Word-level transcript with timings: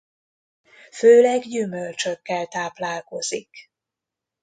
Főleg 0.91 1.41
gyümölcsökkel 1.41 2.47
táplálkozik. 2.47 3.69